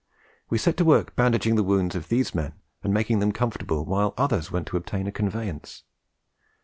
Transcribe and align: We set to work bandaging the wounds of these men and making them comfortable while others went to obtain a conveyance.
We 0.49 0.57
set 0.57 0.77
to 0.77 0.83
work 0.83 1.15
bandaging 1.15 1.57
the 1.57 1.63
wounds 1.63 1.93
of 1.93 2.07
these 2.09 2.33
men 2.33 2.53
and 2.83 2.91
making 2.91 3.19
them 3.19 3.31
comfortable 3.31 3.85
while 3.85 4.15
others 4.17 4.51
went 4.51 4.65
to 4.69 4.77
obtain 4.77 5.05
a 5.05 5.11
conveyance. 5.11 5.83